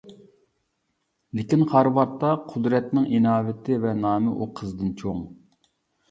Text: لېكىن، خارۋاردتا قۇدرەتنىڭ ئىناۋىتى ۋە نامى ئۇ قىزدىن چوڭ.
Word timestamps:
لېكىن، 1.39 1.65
خارۋاردتا 1.73 2.31
قۇدرەتنىڭ 2.53 3.05
ئىناۋىتى 3.17 3.77
ۋە 3.83 3.91
نامى 4.05 4.33
ئۇ 4.33 4.47
قىزدىن 4.61 4.89
چوڭ. 5.03 5.21